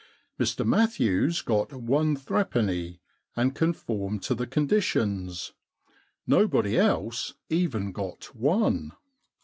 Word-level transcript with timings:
Mr 0.39 0.65
Matthews 0.65 1.43
got 1.43 1.71
one 1.71 2.15
threepenny, 2.15 2.99
and 3.35 3.53
conformed 3.53 4.23
to 4.23 4.33
the 4.33 4.47
conditions. 4.47 5.53
Nobody 6.25 6.75
else 6.75 7.35
even 7.49 7.91
got 7.91 8.33
one. 8.35 8.93